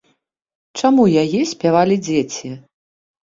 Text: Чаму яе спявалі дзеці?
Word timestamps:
Чаму 0.81 1.03
яе 1.23 1.41
спявалі 1.51 1.95
дзеці? 2.09 2.49